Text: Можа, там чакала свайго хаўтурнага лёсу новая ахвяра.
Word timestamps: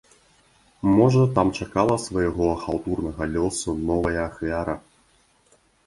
Можа, 0.99 1.25
там 1.35 1.51
чакала 1.59 1.99
свайго 2.07 2.49
хаўтурнага 2.65 3.31
лёсу 3.37 3.79
новая 3.89 4.19
ахвяра. 4.29 4.75